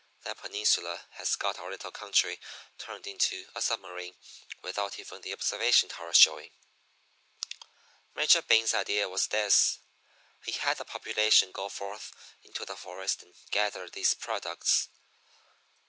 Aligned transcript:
That 0.23 0.39
peninsula 0.39 1.05
has 1.11 1.35
got 1.35 1.59
our 1.59 1.69
little 1.69 1.91
country 1.91 2.39
turned 2.79 3.05
into 3.05 3.45
a 3.53 3.61
submarine 3.61 4.15
without 4.63 4.97
even 4.97 5.21
the 5.21 5.31
observation 5.31 5.89
tower 5.89 6.11
showing. 6.11 6.49
"Major 8.15 8.41
Bing's 8.41 8.73
idea 8.73 9.07
was 9.07 9.27
this. 9.27 9.77
He 10.43 10.53
had 10.53 10.77
the 10.79 10.85
population 10.85 11.51
go 11.51 11.69
forth 11.69 12.13
into 12.41 12.65
the 12.65 12.75
forest 12.75 13.21
and 13.21 13.35
gather 13.51 13.87
these 13.89 14.15
products. 14.15 14.87